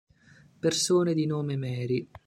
[0.59, 2.09] Persone di nome Mary